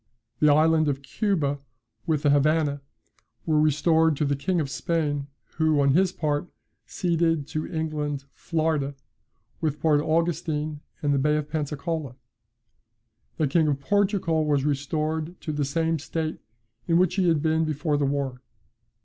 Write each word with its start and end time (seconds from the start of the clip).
The 0.39 0.51
island 0.51 0.87
of 0.87 1.03
Cuba, 1.03 1.59
with 2.07 2.23
the 2.23 2.31
Havannah, 2.31 2.81
were 3.45 3.61
restored 3.61 4.17
to 4.17 4.25
the 4.25 4.35
King 4.35 4.59
of 4.59 4.67
Spain, 4.67 5.27
who, 5.57 5.79
on 5.79 5.89
his 5.93 6.11
part, 6.11 6.47
ceded 6.87 7.45
to 7.49 7.71
England 7.71 8.25
Florida, 8.33 8.95
with 9.61 9.79
Port 9.79 10.01
Augustine 10.01 10.81
and 11.03 11.13
the 11.13 11.19
Bay 11.19 11.37
of 11.37 11.49
Pensacola. 11.51 12.15
The 13.37 13.45
King 13.45 13.67
of 13.67 13.79
Portugal 13.79 14.43
was 14.43 14.65
restored 14.65 15.39
to 15.41 15.51
the 15.53 15.65
same 15.65 15.99
state 15.99 16.39
in 16.87 16.97
which 16.97 17.13
he 17.13 17.27
had 17.27 17.43
been 17.43 17.63
before 17.63 17.95
the 17.97 18.07
war. 18.07 18.41